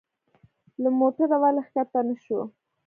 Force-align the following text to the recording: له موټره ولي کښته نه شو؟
له 0.81 0.89
موټره 0.99 1.37
ولي 1.41 1.61
کښته 1.67 1.99
نه 2.07 2.15
شو؟ 2.23 2.39